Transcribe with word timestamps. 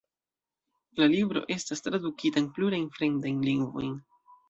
La 1.01 1.09
libro 1.11 1.45
estas 1.57 1.85
tradukita 1.89 2.45
en 2.45 2.51
plurajn 2.59 2.91
fremdajn 2.99 3.49
lingvojn. 3.53 3.99